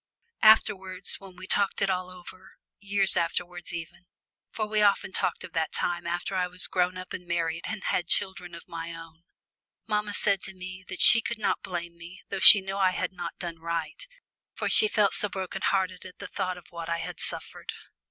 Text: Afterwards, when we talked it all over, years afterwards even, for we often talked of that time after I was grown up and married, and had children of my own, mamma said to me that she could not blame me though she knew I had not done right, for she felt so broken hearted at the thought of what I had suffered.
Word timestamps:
Afterwards, 0.41 1.17
when 1.19 1.35
we 1.35 1.45
talked 1.45 1.79
it 1.79 1.87
all 1.91 2.09
over, 2.09 2.53
years 2.79 3.15
afterwards 3.15 3.71
even, 3.71 4.07
for 4.51 4.65
we 4.65 4.81
often 4.81 5.11
talked 5.11 5.43
of 5.43 5.53
that 5.53 5.71
time 5.71 6.07
after 6.07 6.33
I 6.35 6.47
was 6.47 6.65
grown 6.65 6.97
up 6.97 7.13
and 7.13 7.27
married, 7.27 7.65
and 7.67 7.83
had 7.83 8.07
children 8.07 8.55
of 8.55 8.67
my 8.67 8.95
own, 8.95 9.21
mamma 9.85 10.15
said 10.15 10.41
to 10.41 10.55
me 10.55 10.83
that 10.87 11.01
she 11.01 11.21
could 11.21 11.37
not 11.37 11.61
blame 11.61 11.97
me 11.99 12.23
though 12.29 12.39
she 12.39 12.61
knew 12.61 12.77
I 12.77 12.93
had 12.97 13.11
not 13.13 13.37
done 13.37 13.59
right, 13.59 14.07
for 14.55 14.67
she 14.69 14.87
felt 14.87 15.13
so 15.13 15.29
broken 15.29 15.61
hearted 15.61 16.03
at 16.03 16.17
the 16.17 16.25
thought 16.25 16.57
of 16.57 16.71
what 16.71 16.89
I 16.89 16.97
had 16.97 17.19
suffered. 17.19 17.71